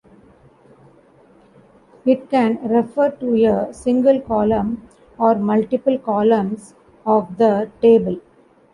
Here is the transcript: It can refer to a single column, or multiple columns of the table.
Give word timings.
It 2.07 2.27
can 2.31 2.55
refer 2.67 3.11
to 3.11 3.45
a 3.45 3.71
single 3.71 4.19
column, 4.21 4.87
or 5.19 5.35
multiple 5.35 5.99
columns 5.99 6.73
of 7.05 7.37
the 7.37 7.69
table. 7.83 8.19